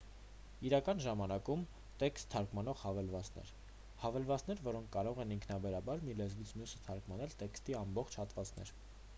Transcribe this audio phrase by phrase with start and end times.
[0.67, 1.65] իրական ժամանակում
[2.03, 3.51] տեքստ թարգմանող հավելվածներ
[4.05, 8.75] հավելվածներ որոնք կարող են ինքնաբերաբար մի լեզվից մյուսը թարգմանել տեքստի ամբողջ հատվածներ